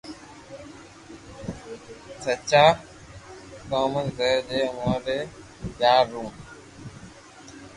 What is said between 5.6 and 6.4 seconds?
پيار رو